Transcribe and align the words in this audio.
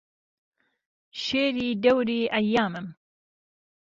شێری 1.23 1.69
دهوری 1.83 2.21
عهیامم 2.35 2.87